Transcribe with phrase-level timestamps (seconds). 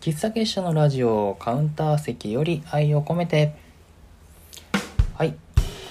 [0.00, 3.52] 喫茶結社のラジオカウンター席より愛を込めて。
[5.14, 5.34] はい。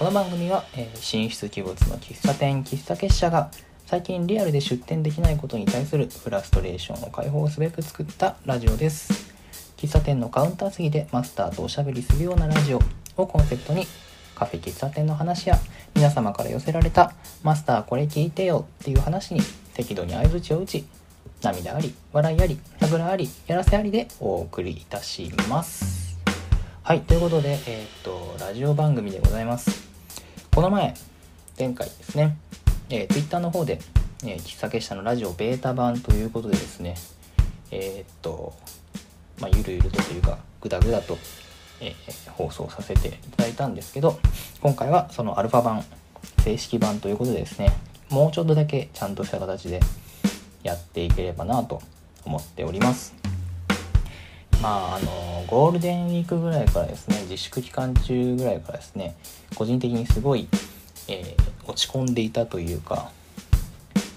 [0.00, 3.52] この番組は、えー、神出鬼没の喫茶店喫茶結社が
[3.86, 9.32] 最近リアルで出店できないことに対するフラストレーションを解放すべく作ったラジオです。
[9.76, 12.80] 喫茶店のカウンター席でマスターとおしゃべりするようなラジオ
[13.16, 13.86] をコンセプトに
[14.34, 15.56] カフェ喫茶店の話や
[15.94, 17.12] 皆様から寄せられた
[17.44, 19.40] マスターこれ聞いてよっていう話に
[19.74, 20.84] 適度に相づちを打ち
[21.42, 26.18] 涙あり笑いあり桜ありやらせありでお送りいたします。
[26.82, 29.88] はいということでえー、っとラジオ番組でございます。
[30.54, 30.94] この前
[31.58, 32.36] 前回ですね、
[32.90, 33.80] えー、Twitter の方で、
[34.22, 36.96] えー、喫茶結社のラジオベータ版ということでですね
[37.70, 38.52] えー、っと
[39.40, 41.16] まあゆるゆるとというかグダグダと、
[41.80, 44.18] えー、放送させていただいたんですけど
[44.60, 45.84] 今回はそのアルファ版
[46.44, 47.72] 正式版ということでですね
[48.10, 49.80] もうちょっとだけちゃんとした形で
[50.62, 51.80] やっていければなと
[52.24, 53.14] 思っております。
[54.62, 59.16] まああのゴールデンウィークぐらいからですね自粛期間中ぐらいからですね
[59.54, 60.48] 個人的にすごい、
[61.08, 63.10] えー、落ち込んでいたというか、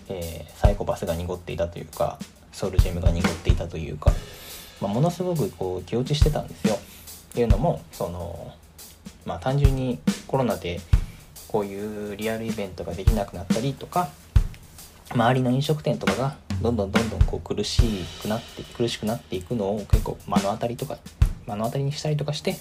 [0.10, 2.20] えー、サイコパスが濁っていたというか
[2.52, 4.12] ソウルジェムが濁っていたというか、
[4.82, 6.76] まあ、ものすごくこう気落ちしてたんですよ。
[6.76, 8.54] っていうのもその
[9.26, 10.82] まあ単純にコロナで
[11.48, 14.10] こういうリアルイベントができなくなったりとか
[15.14, 17.82] 周りの飲食店とかがどんどんどんどんこう苦し
[18.22, 20.98] くなって苦しくなっていくのを結構目の当たりとか
[21.46, 22.56] 目の当たりにしたりとかして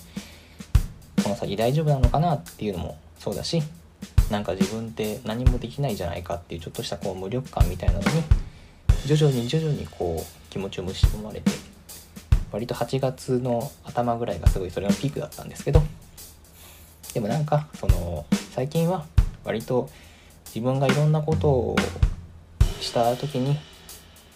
[1.23, 3.63] この先大丈夫なのかなっていうのもそうだし
[4.31, 8.07] なんか自分って何もできないじゃないかっていうちょっとしたこう無力感みたいなのに
[9.07, 11.51] 徐々に徐々にこう気持ちを蝕まれて
[12.51, 15.83] 割と8月の頭ぐらいがすごいそれのピークだったんですけど
[17.15, 19.07] でもなんかその最近は
[19.45, 19.89] 割と
[20.47, 21.77] 自分がいろんなことを
[22.83, 23.59] した時に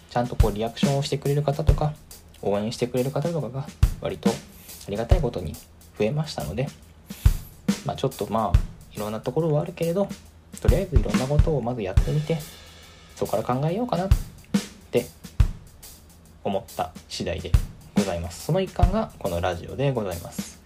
[0.09, 1.93] ちゃんとこうリアクションをしてくれる方とか
[2.41, 3.67] 応援してくれる方とかが
[4.01, 4.33] 割とあ
[4.89, 5.53] りがたいことに
[5.97, 6.67] 増えましたので、
[7.85, 8.59] まあ、ちょっとまあ
[8.93, 10.07] いろんなところはあるけれど
[10.61, 12.39] とりあえずいろんなことをまずやってみて
[13.15, 14.09] そこから考えようかなっ
[14.91, 15.05] て
[16.43, 17.51] 思った次第で
[17.95, 18.45] ございます。
[18.45, 20.61] その一環がこのラジオでございます。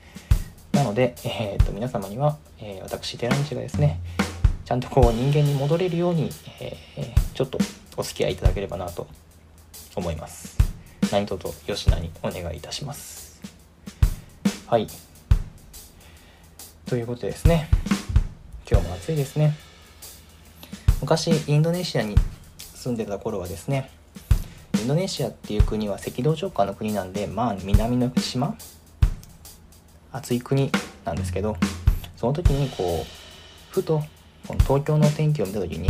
[0.73, 3.99] なので、えー、と皆様には、えー、私寺西がですね
[4.71, 6.29] ちゃんとこう人間に戻れるように、
[6.61, 7.57] えー、ちょっと
[7.97, 9.05] お付き合いいただければなと
[9.97, 10.57] 思います。
[11.11, 13.41] 何卒吉名にお願いいたします。
[14.67, 14.87] はい。
[16.85, 17.67] ということでですね。
[18.65, 19.57] 今日も暑いですね。
[21.01, 22.15] 昔インドネシアに
[22.57, 23.89] 住んでた頃はですね
[24.79, 28.55] インドネシアっていう国は赤道直下の国なんでまあ南の島
[30.13, 30.71] 暑い国
[31.03, 31.57] なんですけど
[32.15, 34.01] その時にこうふと
[34.47, 35.89] この東京の天気を見た時に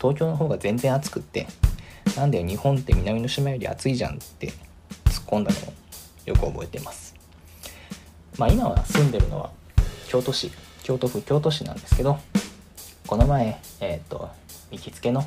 [0.00, 1.46] 東京の方が全然暑くって
[2.16, 4.48] なんで日本って南の島より暑いじゃんって
[5.04, 5.72] 突っ込んだのを
[6.26, 7.14] よく覚えてます。
[8.38, 9.50] まあ今は住んでるのは
[10.08, 10.50] 京都市
[10.82, 12.18] 京都府京都市なんですけど
[13.06, 14.30] この前えっ、ー、と
[14.70, 15.24] 行きつけの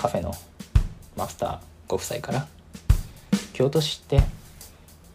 [0.00, 0.32] カフェの
[1.16, 1.58] マスター
[1.88, 2.46] ご夫妻から
[3.52, 4.20] 京都市って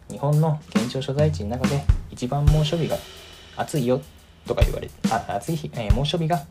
[0.08, 2.96] 日本の県庁所在地の中で一番猛暑日が
[3.56, 4.00] 暑いよ
[4.46, 6.44] とか言われてあ暑い日、えー、猛暑日が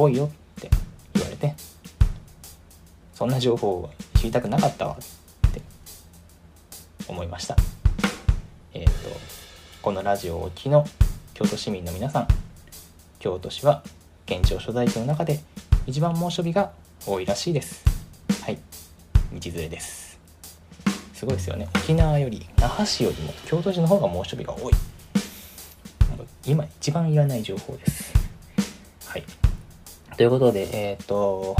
[0.00, 0.28] 多いよっ
[0.60, 0.70] て
[1.14, 1.54] 言われて
[3.14, 4.96] そんな情報を知りたくなかったわ
[5.48, 5.60] って
[7.08, 7.56] 思いました。
[8.74, 8.92] えっ、ー、と
[9.82, 10.86] このラジオをお聞きの
[11.34, 12.28] 京都市民の皆さん
[13.18, 13.82] 京都市は
[14.24, 15.40] 県庁所在地の中で
[15.86, 16.70] 一番猛暑日が
[17.04, 17.84] 多いらしいです。
[18.44, 18.58] はい。
[19.32, 20.18] 道連れです。
[21.12, 21.68] すごいですよね。
[21.74, 24.74] 沖縄より那覇市よりも京都市の方が猛暑日が多い。
[26.46, 28.07] 今一番いらない情報です。
[30.18, 31.54] ということで、えっ、ー、と、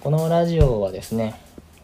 [0.00, 1.38] このラジオはですね、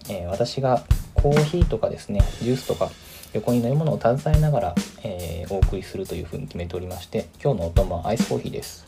[0.09, 0.83] えー、私が
[1.13, 2.91] コーヒーとかですね、ジュースとか
[3.35, 8.87] 横に飲み物を携えながら、えー、お送りするというふうに決めておりまして、今日のお供はアイスコーヒーです。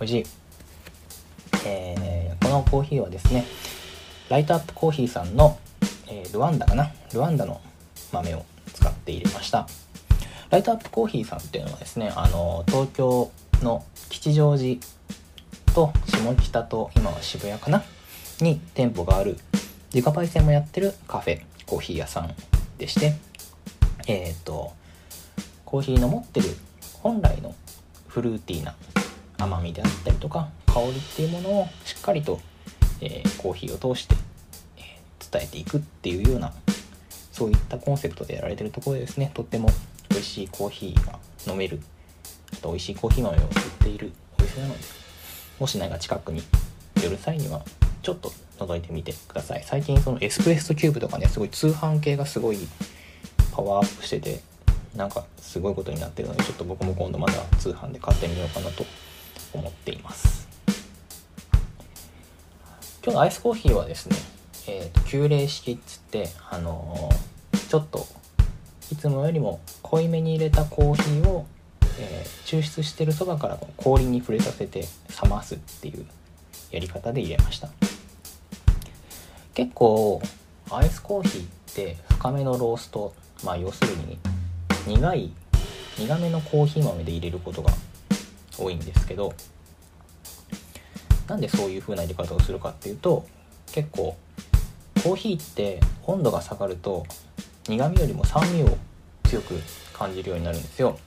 [0.00, 0.24] おいしい。
[1.66, 3.44] えー、このコーヒーはですね、
[4.28, 5.58] ライトアップコーヒーさんの、
[6.06, 6.92] えルワンダかな？
[7.12, 7.60] ルワンダの
[8.12, 9.66] 豆を使って入れました。
[10.52, 13.32] ライトアップコーヒーさんっていうのはですね、あの、東京
[13.62, 14.78] の吉祥寺
[15.74, 17.82] と下北と今は渋谷かな？
[18.42, 19.38] に店舗がある
[19.94, 22.34] 自家焙煎もやってるカフェコーヒー屋さん
[22.76, 23.14] でして
[24.06, 24.74] えっ、ー、と
[25.64, 26.48] コーヒーの持ってる
[27.02, 27.54] 本来の
[28.08, 28.74] フルーティーな
[29.38, 32.40] 甘みであったりとか香りっていうものをしっかりと、
[33.00, 34.16] えー、コーヒーを通して、
[34.76, 36.52] えー、伝えていくっていうような
[37.30, 39.70] そういったコンセプトでやられてるところでですねとっても美
[40.22, 41.80] 味しいコーヒーが飲める。
[42.52, 43.48] あと美味しいコーヒー豆を売っ
[43.82, 44.80] ているお店なので
[45.58, 46.42] もし何か近くに
[47.02, 47.62] 寄る際には
[48.02, 52.58] ちょっと覗いてみてください最近そのエスプレッソキューブとかねすごい通販系がすごい
[53.52, 54.40] パワーアップしてて
[54.96, 58.84] なんかすごいことになってるのでちょっと僕も今度まだ通販で買ってみようかなと
[59.54, 60.48] 思っています
[63.02, 64.16] 今日のアイスコーヒーはですね、
[64.68, 68.06] えーと、急冷式っつってあのー、ちょっと
[68.92, 71.46] いつもよりも濃いめに入れたコーヒーを、
[71.98, 74.82] えー、抽出してるそばから氷に触れさせて
[75.22, 76.04] 冷ますっていう
[76.70, 77.70] やり方で入れました。
[79.54, 80.20] 結構
[80.70, 84.18] アイスコーヒーって深めのローストまあ要するに
[84.86, 85.32] 苦い
[85.98, 87.72] 苦めのコーヒー豆で入れることが
[88.58, 89.32] 多いんですけど
[91.28, 93.26] なんでそういう風な入れ方をするかっていうと
[93.72, 94.16] 結構
[95.02, 97.06] コーヒーって温度が下がると
[97.68, 98.76] 苦味よりも酸味を
[99.24, 99.54] 強く
[99.92, 100.98] 感じるようになるんですよ。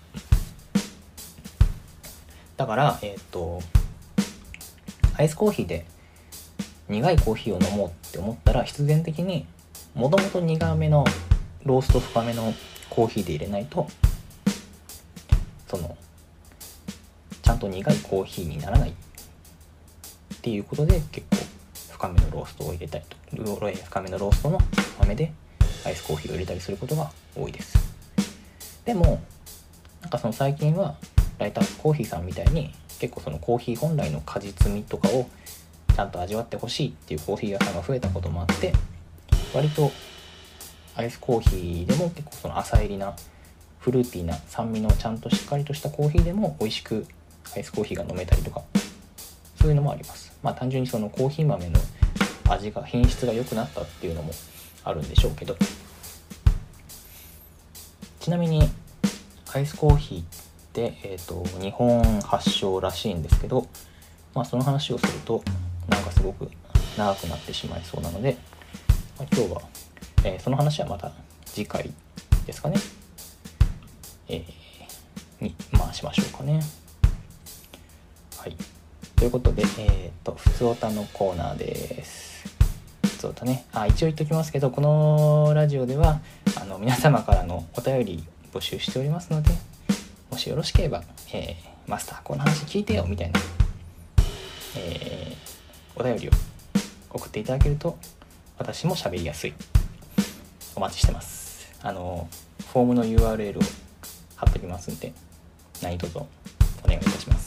[2.58, 3.62] だからえっ、ー、と
[5.18, 5.86] アイスコーヒーで
[6.88, 9.46] 苦いコーヒーを飲もうって思ったら必然的に
[9.94, 11.06] もともと苦めの
[11.64, 12.54] ロースト深めの
[12.90, 13.88] コーヒーで入れないと
[15.68, 15.98] その
[17.42, 18.90] ちゃんと苦いコーヒーにならない。
[18.90, 18.94] っ
[20.42, 21.38] ていうことで結構
[21.92, 23.16] 深めのローストを入れたりと。
[23.84, 24.60] 深めのローストの
[25.00, 25.34] 豆で
[25.86, 27.78] アイスコーヒーを入れたりすることが多いです。
[28.86, 29.22] でも
[30.02, 30.96] なんかその最近は
[31.40, 35.28] ライターコーヒーさんみたいに結構そのコーヒー本来の果実味とかを
[35.96, 38.74] ちゃんと味わってほしいっていうコーヒー屋さんが増えたこともあって
[39.54, 39.92] 割と
[40.96, 43.16] アイスコーヒーでも結構その浅入りな
[43.80, 47.06] フルーティーな酸味のちゃんとしっかりとしたコーヒーでも美味しく
[47.56, 48.62] アイスコーヒーが飲めたりとか
[49.60, 50.34] そういうのもあります。
[50.42, 51.80] まあ単純にそのコーヒー豆の
[52.50, 54.32] 味が品質が良くなったっていうのも
[54.86, 55.58] あるんでしょうけど
[58.22, 58.70] ちなみに
[59.54, 60.24] アイスコーヒーっ
[60.74, 63.68] て、えーと、日本発祥らしいんですけど、
[64.34, 65.44] まあ、その話をすると
[65.90, 66.50] なんかすごく
[66.98, 68.38] 長くなってしまいそうなので、
[69.20, 69.62] まあ、今日は
[70.26, 71.12] えー、その話はまた
[71.46, 71.92] 次回
[72.48, 72.78] ですかね、
[74.28, 76.62] えー、に回しましょうかね。
[78.38, 78.58] はい。
[79.16, 82.25] ということで、えっ、と、ふつおたのコーナーです。
[83.26, 83.66] つおたね。
[83.74, 86.20] あ、一応言っときますけど、このラジオでは、
[86.62, 88.24] あの、皆様からのお便り
[88.54, 89.50] 募集しておりますので、
[90.30, 93.40] もしよろしければ、えー、マスター、この話聞いてよ、みたいな、
[94.78, 96.32] えー、お便りを
[97.10, 97.98] 送っていただけると、
[98.58, 99.54] 私も喋りやすい。
[100.76, 101.74] お待ちしてます。
[101.82, 102.28] あの
[102.74, 103.62] フォームの URL を
[104.36, 105.14] 貼っておきますんで
[105.82, 106.28] 何卒お
[106.88, 107.45] 願いいたします。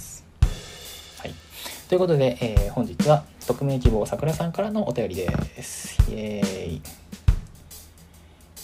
[1.88, 5.26] ということで、えー、本日は匿名希望さくらさんからのお便りで
[5.62, 5.96] す。
[6.10, 6.82] イエーイ。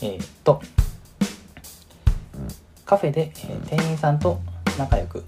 [0.03, 0.61] えー、っと
[2.85, 4.41] カフェで、えー、店員さんと
[4.77, 5.25] 仲良く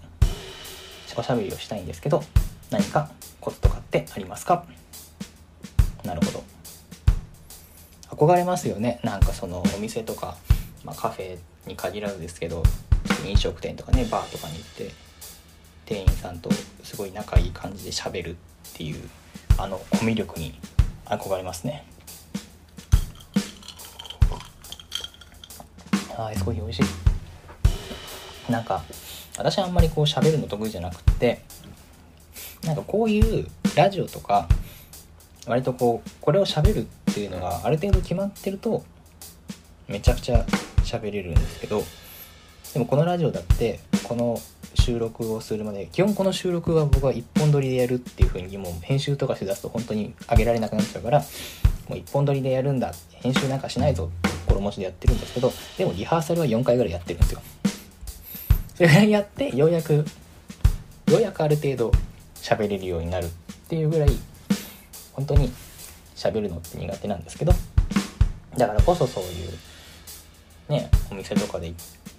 [1.16, 2.22] おしゃべりをしたいんですけど
[2.70, 3.10] 何か
[3.40, 4.66] コツとかってありますか？
[6.04, 6.44] なるほど。
[8.10, 9.00] 憧れますよね。
[9.04, 10.36] なんかそのお店とか、
[10.84, 12.62] まあ、カフェに限らずですけど
[13.26, 15.05] 飲食店とかねバーとかに行って
[15.86, 16.50] 店員さんと
[16.82, 18.36] すごい仲いい感じでしゃべるっ
[18.74, 19.08] ていう
[19.56, 20.58] あのコミュ力に
[21.06, 21.86] 憧れますね。
[26.16, 26.82] あアイスコーヒー美味し
[28.48, 28.52] い。
[28.52, 28.82] なんか
[29.38, 31.42] 私はあんまりこう喋るの得意じゃなくて
[32.64, 33.46] なんかこういう
[33.76, 34.48] ラジオとか
[35.46, 38.84] 割とこうこれを喋るっていうのがある程度決まってると
[39.88, 40.44] めちゃくちゃ
[40.84, 41.82] 喋れるんですけど
[42.72, 44.38] でもこのラジオだってこの
[44.76, 51.20] 収録をするまで基本この収録は僕は一本撮りでやるっていう風にもう編集とかしだすと本当に上げられなくなっちゃうから
[51.88, 57.40] もう一本撮りでやるんだ編集なんかしないぞって心持ちでやってるんですけどでもリハーサルは4回ぐらいやってるんですよ。
[58.74, 60.04] それぐらいやってようやくよ
[61.18, 61.92] うやくある程度
[62.34, 63.28] 喋れるようになるっ
[63.68, 64.10] ていうぐらい
[65.12, 65.50] 本当に
[66.14, 67.52] 喋るのって苦手なんですけど
[68.56, 71.72] だからこそそういうねお店とかで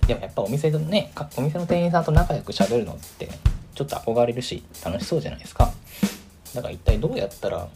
[0.08, 3.30] でもやっぱお店のねお店の店員さんと仲良く喋るのって
[3.76, 5.72] ちょっと憧れるし楽しそうじゃないですか。
[6.56, 7.68] だから一体どうやったら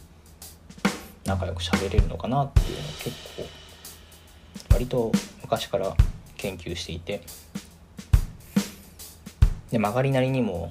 [1.26, 3.44] 仲良く喋れるのかなっていうのを結構
[4.72, 5.12] 割と
[5.42, 5.94] 昔から
[6.36, 7.20] 研究していて。
[9.70, 10.68] で曲がりなりにも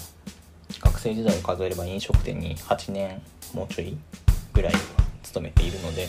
[0.80, 3.20] 学生時代を数えれば飲食店に8年
[3.51, 3.98] もうちょい
[4.53, 4.74] ぐらい
[5.24, 6.08] 務めているので、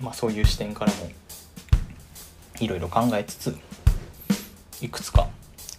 [0.00, 1.10] まあ、そういう視点からも
[2.60, 3.58] いろいろ考えつつ
[4.80, 5.28] いくつか。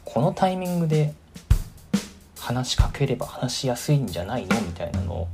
[0.04, 1.14] このタイミングで
[2.40, 4.62] 話しかければ話しやすいんじゃないの？
[4.62, 5.28] みたいなのを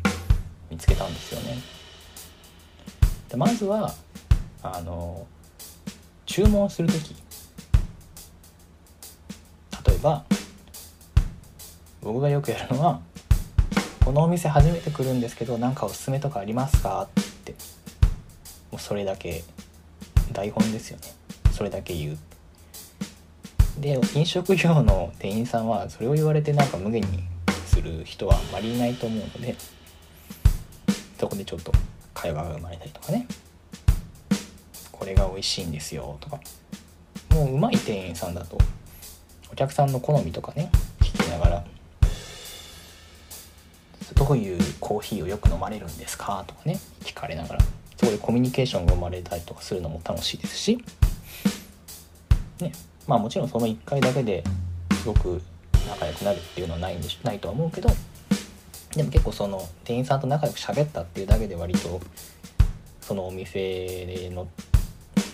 [0.70, 1.58] 見つけたんですよね。
[3.30, 3.94] でまずは
[4.64, 5.26] あの
[6.26, 7.16] 注文する時。
[9.88, 10.26] 例えば
[12.02, 13.00] 僕がよくやるのは
[14.04, 17.54] このお店初めて来るんですけど何かおすすめとかありますか?」って。
[18.72, 19.44] もうそれだけ。
[20.32, 21.14] 台本ですよね。
[21.52, 22.18] それだけ言う。
[23.82, 27.24] で飲食業の店員さんはそれを言われてなんか無限に
[27.66, 29.56] する人はあまりいないと思うので
[31.20, 31.72] そこでちょっと
[32.14, 33.28] 会話が生まれたりとかね。
[34.92, 36.40] これが美味しいんですよとか。
[37.32, 38.58] もううまい店員さんだと
[39.52, 40.70] お客さんの好みとかね
[41.00, 41.66] 聞きながら
[44.14, 47.62] どういうコーヒーをよく飲まれるんですかとかね聞かれながら
[47.98, 50.84] そこでコミュニケーションが生まれたりとかするのも楽しいですし
[52.60, 52.74] ね。
[53.08, 54.44] まあもちろんその1回だけで
[54.94, 55.42] すごく
[55.88, 57.90] 仲良くなるっていうのはないんでしないとは思うけど
[58.96, 62.02] でも結構その店員さんと仲良く喋ったっていうだけで割と
[63.02, 64.48] そのお店の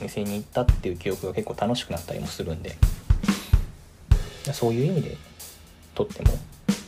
[0.02, 2.76] 店に行ったっていう記憶が結構楽しくなったりもするんで
[4.54, 5.18] そういう意味で
[5.94, 6.38] とっても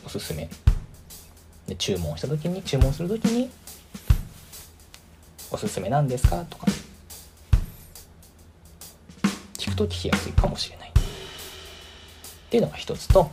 [0.06, 0.48] おすすめ
[1.66, 3.50] で注文した時に注文する時に
[5.50, 6.66] 「おすすめなんですか?」とか
[9.80, 10.90] と聞きやすいかもしれない。
[10.90, 10.92] っ
[12.50, 13.30] ていうのが一つと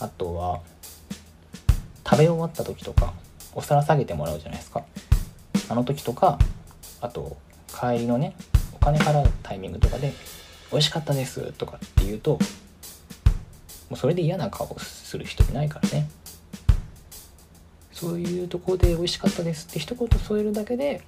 [0.00, 0.60] あとは
[2.08, 3.12] 食べ終わった時とか
[3.54, 4.84] お皿下げてもらうじゃないですか。
[5.68, 6.38] あの時とか
[7.00, 7.36] あと
[7.68, 8.36] 帰りのね
[8.74, 10.12] お金払うタイミングとかで
[10.70, 12.38] 「美味しかったです」とかって言うとも
[13.92, 16.08] うそれで嫌な顔する人いないからね。
[17.92, 21.02] そういうところで美味しかったですって一言添えるだけで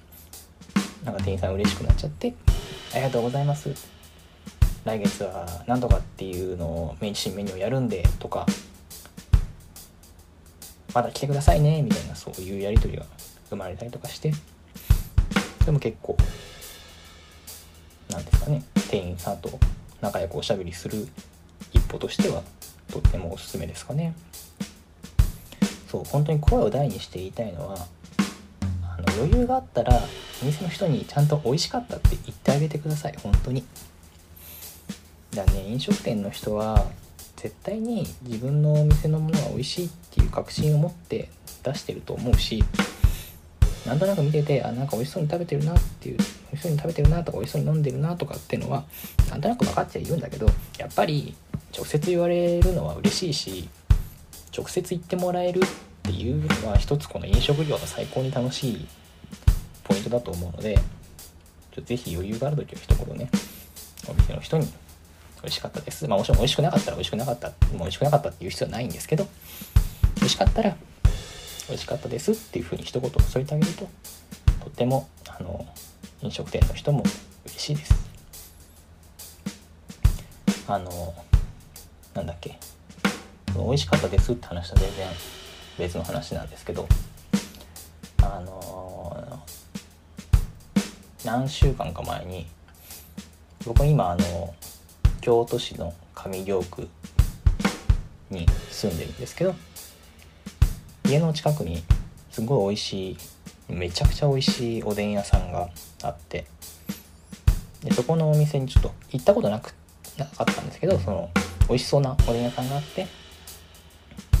[1.05, 2.33] なんか店員さん嬉しくなっちゃって
[2.93, 3.99] ありがとうございます。
[4.85, 8.45] 来月は何とかっていうのをメイン新メニューをやるんでとか
[10.93, 13.05] まだ来てくださいねみたいなそういうやり取りが
[13.49, 14.31] 生まれたりとかして
[15.59, 16.17] それも結構
[18.09, 19.59] なんですかね店員さんと
[20.01, 21.07] 仲良くおしゃべりする
[21.73, 22.41] 一歩としては
[22.91, 24.15] とってもおすすめですかね。
[25.87, 27.87] そう本当に声を大にして言いたいのは
[29.19, 30.01] 余裕があったら
[30.41, 33.15] お店の人にちゃんと美味しかったって言ってあげてください。
[33.21, 33.63] 本当に。
[35.35, 36.87] だね飲食店の人は
[37.35, 41.29] 絶対に自分のお店のものが美味しいっていう確信を持って
[41.63, 42.63] 出してると思うし
[43.85, 46.23] なんとなく見ててあなんか美味しそうに食べてるなっていう美
[46.53, 48.83] 味しそうに食べてるなとか美味しそうに飲んでるなとかっていうのは
[49.29, 50.47] なんとなく分かっちゃいるんだけど
[50.77, 51.35] やっぱり
[51.75, 53.69] 直接言われるのは嬉しいし
[54.55, 55.61] 直接言ってもらえるっ
[56.03, 58.87] ていうのは一つこの飲食業の最高に楽しい
[60.09, 60.79] ポイントだと思うので
[61.85, 63.29] ぜひ余裕がある時は一言ね
[64.07, 64.65] お店の人に
[65.41, 66.05] 美味しかったです。
[66.07, 69.25] まあもちろん美味しくなかったら美味しくなかった、もう美味しくなかったっていう必要はないんですけど、
[70.17, 70.75] 美味しかったら
[71.69, 73.87] 美味しかったですっていうふうに一言添えてあげると、
[74.65, 75.65] とっても、あの、
[76.21, 77.03] 飲食店の人も
[77.45, 77.93] 嬉しいです。
[80.67, 81.13] あの、
[82.15, 82.59] なんだっけ、
[83.55, 85.07] 美味しかったですって話は全然
[85.77, 86.85] 別の話なんですけど、
[88.23, 88.78] あの、
[91.25, 92.47] 何週間か前に、
[93.65, 94.55] 僕今あの
[95.21, 96.87] 京都市の上京区
[98.29, 99.55] に住んでるんですけど
[101.05, 101.83] 家の近くに
[102.31, 105.69] すごい美味しいめちゃくちゃ美味しいおでん屋さんが
[106.03, 106.45] あって
[107.83, 109.73] でそこのお店にちょっと行ったことなく
[110.17, 111.29] なかったんですけどその
[111.67, 113.07] 美味しそうなおでん屋さんがあって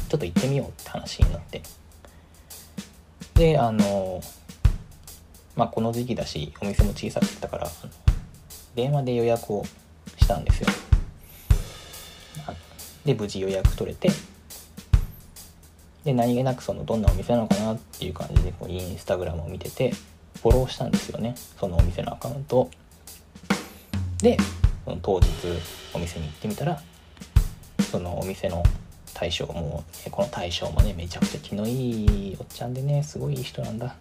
[0.09, 1.61] ちょっと行ってみようって話になって。
[3.35, 4.21] であの
[5.55, 7.69] まあこの時期だしお店も小さかったから
[8.75, 9.65] 電話で予約を
[10.17, 10.69] したんですよ。
[13.05, 14.09] で無事予約取れて
[16.03, 19.91] で何気なくそのどんなお店なのかなっていう感じでこうインスタグラムを見てて
[20.41, 21.35] フォローしたんですよね。
[21.59, 22.69] そのお店のアカウント
[24.21, 24.37] で
[24.85, 25.27] その当日
[25.93, 26.81] お店に行ってみたら
[27.89, 28.63] そのお店の
[29.13, 33.95] 大将もこの大将もねめちゃくちゃ気のいいおっちゃんでねすごいいい人なんだ。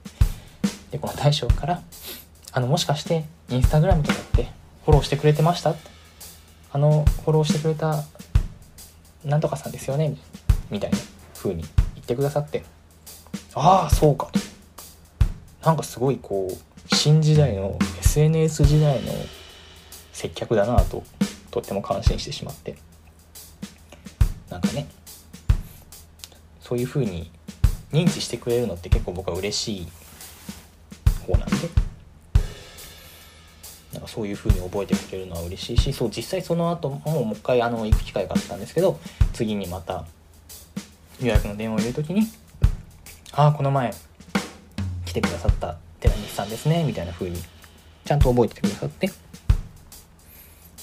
[0.91, 1.83] でこの大将から
[2.53, 4.45] 「あのもしかしてインスタグラムとかって
[4.85, 5.91] フォローしてくれてました?」って
[6.73, 8.05] あのフォローしてくれた
[9.25, 10.17] なんとかさんですよね？
[10.71, 10.99] みたいな
[11.37, 11.63] 風に
[11.95, 12.65] 言ってくださって。
[13.55, 14.29] ああそうか。
[14.33, 14.39] と
[15.67, 19.13] なんかすごいこう新時代の SNS 時代の
[20.13, 21.03] 接客だなと
[21.51, 22.77] とっても感心してしまって。
[24.51, 24.87] なんかね
[26.63, 27.31] そういう風に
[27.93, 29.89] 認知してくれるのって結構僕は嬉しい
[31.33, 31.89] 方なんで。
[33.93, 39.01] なんかそういう風に覚えてくれるのは嬉しいしそう実際その後ももう一回あの行く機会があったんですけど
[39.33, 40.05] 次にまた
[41.21, 42.29] 予約の電話を入れる時に
[43.33, 43.93] 「ああこの前
[45.07, 47.43] 来てくださった寺西さんですね」みたいな風に
[48.05, 49.11] ちゃんと覚えててくださって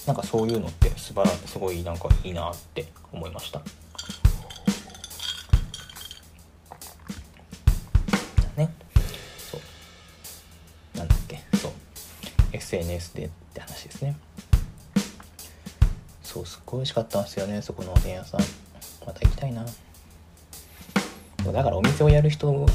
[0.06, 3.60] なんかそういうのって素晴らしいすごいなんかいいなって思いました。
[12.56, 14.16] SNS でって話ですね。
[16.22, 18.40] そうすっごい美味しかったんですよねそこのおでん屋さん。
[19.06, 19.64] また行きたいな。
[21.52, 22.66] だからお店をやる人は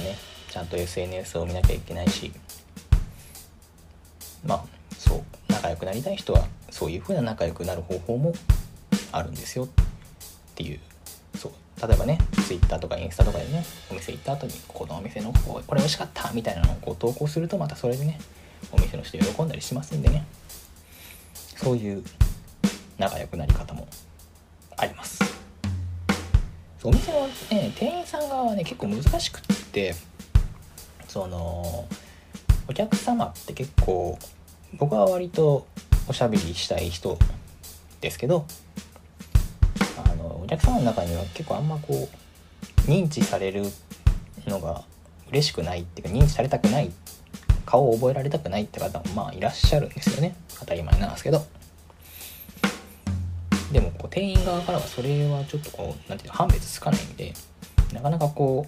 [0.00, 0.16] ね
[0.50, 2.32] ちゃんと SNS を見なきゃいけないし。
[4.44, 4.64] まあ
[4.96, 8.32] そう仲良くなりたい人はそういう風な仲良くなる方法も
[9.10, 9.68] あるんですよっ
[10.54, 10.80] ていう。
[11.36, 11.52] そう
[11.86, 18.18] 例えばね Twitter とかインスタとかでねお店行った後にこのお店のこれ美味しかったみたいなのをこう投稿するとまたそれでね
[18.72, 20.24] お店の人喜んだりしますんでね。
[21.56, 22.04] そういう
[22.98, 23.86] 仲良くなり方も
[24.76, 25.18] あります。
[26.84, 29.94] お店の、ね、店員さん側はね結構難しくって
[31.08, 31.86] その
[32.68, 34.18] お客様って結構
[34.74, 35.66] 僕は割と
[36.06, 37.18] おしゃべりしたい人
[38.00, 38.46] ですけど
[40.04, 42.08] あのお客様の中には結構あんまこ
[42.86, 43.64] う認知される
[44.46, 44.84] のが
[45.30, 46.90] 嬉しくないっていうか認知されたくないっ
[47.68, 50.34] 顔を覚えられたくないって方もまあいらっしゃるんですよね。
[50.58, 51.44] 当たり前なんですけど。
[53.70, 57.34] でもこう店員側からはそれはちょっとこう何ていうの判別つかないんで
[57.92, 58.66] なかなかこ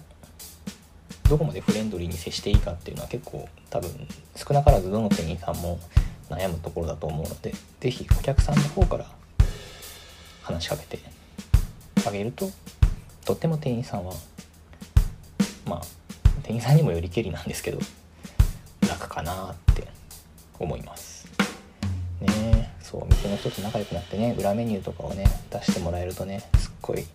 [1.25, 3.89] うどこまでフレンドリーに接していいかっていうのは結構多分
[4.35, 5.79] 少なからずどの店員さんも
[6.29, 9.07] 悩むところだと思うので是非お客さんの方から
[10.43, 10.99] 話しかけて
[12.07, 12.51] あげると
[13.25, 14.13] とっても店員さんは
[15.65, 15.81] まあ
[16.43, 17.79] 店員さんにもよりけりなんですけど
[18.91, 19.87] 楽かなって
[20.59, 21.25] 思います。
[22.19, 27.05] ねそう店の人と仲良くなってね裏メニューとかをね出してもらえるとねすっごい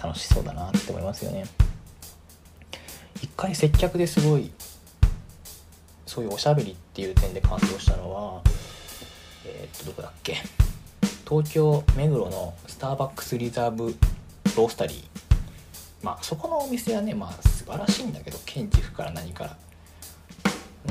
[0.00, 1.44] 楽しそうだなって思いますよね。
[3.20, 4.52] 一回接客ですごい
[6.06, 8.42] そういうおしゃべりっていう点で感動したのは
[9.44, 10.36] えー、っとどこだっけ？
[11.28, 13.96] 東京目黒のスターバックスリザーブ
[14.56, 15.04] ロースタリー。
[16.02, 19.56] まあそこのお店はねまあ素晴らしいんだけど建築から何から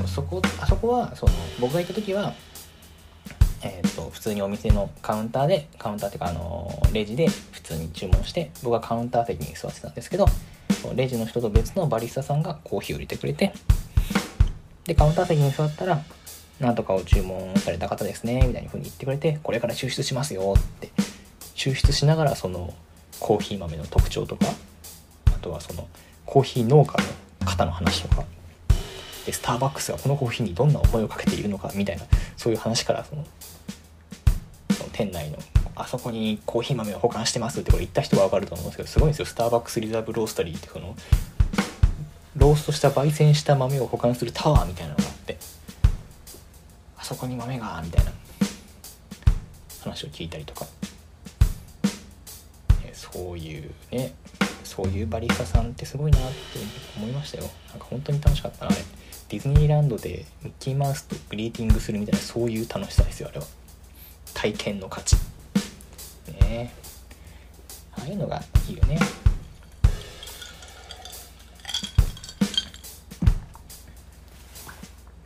[0.06, 2.34] そこあそこはその僕が行った時は
[3.66, 10.26] えーと、普通にお店のカウンターでカウンターっていうかあのレジで普通に注文して僕はカウンター席に座ってたんですけど
[10.94, 13.54] レジの人と別のバリスタさんがコーヒーを入れてくれて
[14.84, 16.02] でカウンター席に座ったら
[16.60, 20.90] 「なんとかを注文された方ですね」みたいな風に言ってくれて「これから抽出しますよ」って
[21.54, 22.74] 抽出しながらその
[23.18, 24.46] コーヒー豆の特徴とか
[25.26, 25.88] あとはその
[26.26, 26.98] コーヒー農家
[27.40, 28.24] の方の話とか
[29.26, 32.04] でスターバックスがこのコーヒーにどんな思いをかけているのかみたいな
[32.36, 33.24] そういう話からその
[34.76, 35.38] その店内の
[35.76, 39.26] あそこにコーヒー豆を保管してますってこれ言った人は分かると思うんですけどすごいんですよ。
[39.26, 40.94] スターバックスリザーブロースタリーってこの
[42.36, 45.38] ローストした焙煎した豆を保管するタワーみたいなのがあって
[46.98, 48.12] あそこに豆がみたいな
[49.82, 50.66] 話を聞いたりとか。
[53.14, 54.12] そういうね
[54.64, 56.36] そういうバリスタさんってすごいなって
[56.96, 57.44] 思いましたよ。
[57.70, 58.80] なんか本当に楽しかったなあれ。
[59.28, 63.46] ディズニーランドでミッキーマウスとグリーティングするみたいなそういう楽しさですよあれは。
[64.34, 65.16] 体験の価値。
[66.40, 66.72] ね。
[67.96, 68.98] ああいうのがいいよね。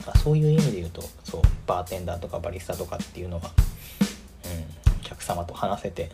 [0.07, 3.51] あそういう意味で言うとそうバーテンダーとかバリスタとかっていうのは、
[4.45, 6.11] うん、お客様と話せて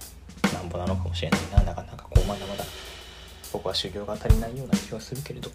[0.52, 1.62] なんぼなのかもしれないな。
[1.62, 2.64] なかなかこうまだまだ
[3.52, 5.50] 僕は修行が足りないような気はするけれど。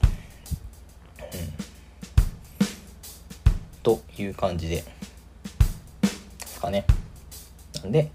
[3.89, 4.83] という感じで
[6.41, 6.85] ですかね。
[7.81, 8.11] なんで、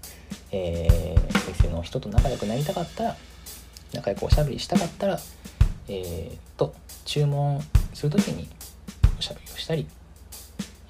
[0.53, 3.17] えー、お店の人と仲良くなりたかったら
[3.93, 5.19] 仲良くおしゃべりしたかったら
[5.89, 7.59] えー、っと注文
[7.93, 8.47] する時に
[9.19, 9.85] おしゃべりをしたり、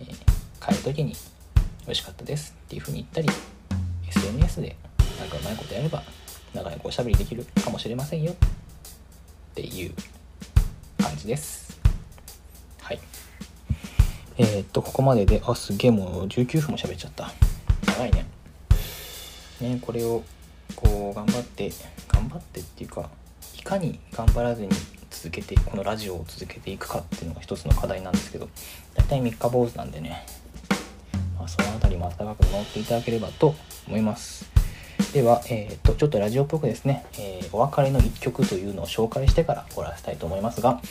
[0.02, 0.15] えー、
[0.60, 1.13] 買える時に
[1.86, 3.30] 美味しかったですっていう風に言ったり
[4.08, 4.76] SNS で
[5.19, 6.04] なんかうまいことやれば
[6.54, 8.36] 仲良くおしゃべりできるかもしれませんよっ
[9.56, 9.93] ていう
[11.02, 11.64] 感じです。
[14.38, 17.32] えー、っとここまでであすげえもう19分も喋っちゃった。
[17.88, 18.26] 長いね。
[19.62, 20.24] ねこれを
[20.76, 21.71] こう頑張って
[22.08, 23.10] 頑張ってっていうか
[23.58, 24.69] いかに頑張らずに
[25.10, 28.50] 続けてこのラジオを続けていくかっていうのが一つの課題なんですけど
[28.93, 30.26] 大体3日坊主なんでね、
[31.38, 33.56] まあ、その辺りも温かく乗っていただければと
[33.88, 34.55] 思います。
[35.15, 40.82] では、えー、っとちょっとラジオっぽくですね、えー、お別れの一曲というのを紹介してから終わらせたいと思いますが、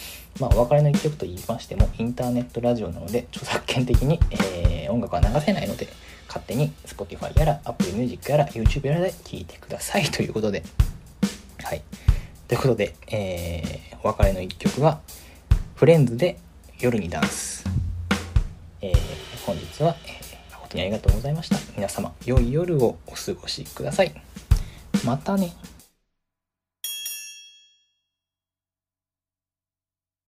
[0.41, 5.89] まあ、お別れの一曲と言いましてもインターネットラジオなので著作権的に、えー、音楽は流せないので
[6.27, 10.05] 勝手に Spotify やら Apple Music やら YouTube やらで聴いてください。
[10.05, 10.63] ということで
[11.63, 11.83] はい。
[12.49, 15.01] ということで、えー、お別れの一曲は
[15.75, 16.39] フレンズで
[16.81, 17.67] 夜にダンス、
[18.81, 18.95] えー、
[19.45, 20.24] 本日は、え
[20.75, 21.57] にありがとうございました。
[21.77, 24.15] 皆様良い夜をお過ごしください。
[25.05, 25.53] またね。